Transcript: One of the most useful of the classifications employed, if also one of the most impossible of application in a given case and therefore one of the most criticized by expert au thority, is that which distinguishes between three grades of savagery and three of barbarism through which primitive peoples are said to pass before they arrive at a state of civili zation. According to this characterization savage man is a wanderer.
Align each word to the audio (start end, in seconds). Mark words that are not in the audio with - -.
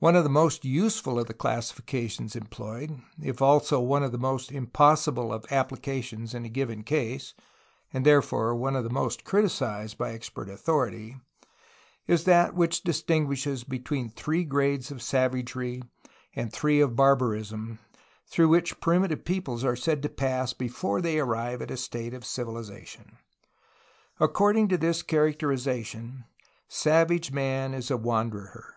One 0.00 0.16
of 0.16 0.24
the 0.24 0.28
most 0.28 0.64
useful 0.64 1.20
of 1.20 1.28
the 1.28 1.34
classifications 1.34 2.34
employed, 2.34 3.00
if 3.22 3.40
also 3.40 3.78
one 3.78 4.02
of 4.02 4.10
the 4.10 4.18
most 4.18 4.50
impossible 4.50 5.32
of 5.32 5.46
application 5.52 6.26
in 6.34 6.44
a 6.44 6.48
given 6.48 6.82
case 6.82 7.32
and 7.92 8.04
therefore 8.04 8.56
one 8.56 8.74
of 8.74 8.82
the 8.82 8.90
most 8.90 9.22
criticized 9.22 9.96
by 9.96 10.14
expert 10.14 10.48
au 10.50 10.56
thority, 10.56 11.20
is 12.08 12.24
that 12.24 12.56
which 12.56 12.82
distinguishes 12.82 13.62
between 13.62 14.08
three 14.08 14.42
grades 14.42 14.90
of 14.90 15.00
savagery 15.00 15.80
and 16.34 16.52
three 16.52 16.80
of 16.80 16.96
barbarism 16.96 17.78
through 18.26 18.48
which 18.48 18.80
primitive 18.80 19.24
peoples 19.24 19.62
are 19.62 19.76
said 19.76 20.02
to 20.02 20.08
pass 20.08 20.52
before 20.52 21.00
they 21.00 21.20
arrive 21.20 21.62
at 21.62 21.70
a 21.70 21.76
state 21.76 22.14
of 22.14 22.24
civili 22.24 22.62
zation. 22.64 23.12
According 24.18 24.66
to 24.70 24.76
this 24.76 25.02
characterization 25.04 26.24
savage 26.66 27.30
man 27.30 27.74
is 27.74 27.92
a 27.92 27.96
wanderer. 27.96 28.74